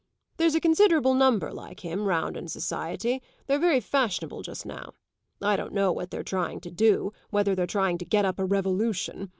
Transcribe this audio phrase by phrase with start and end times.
[0.37, 4.95] There's a considerable number like him, round in society; they're very fashionable just now.
[5.43, 8.45] I don't know what they're trying to do whether they're trying to get up a
[8.45, 9.29] revolution.